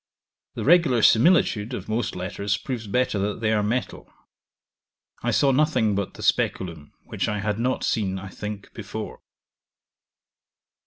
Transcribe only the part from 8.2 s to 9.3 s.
think, before.